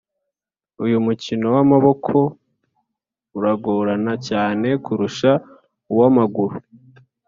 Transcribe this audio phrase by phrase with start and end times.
[0.83, 2.17] uyu mukino w'amaboko
[3.37, 5.31] uragorana cyane kurusha
[5.91, 6.57] uwamaguru